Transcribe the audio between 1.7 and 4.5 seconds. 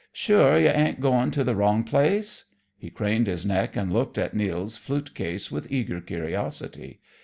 place?" He craned his neck and looked at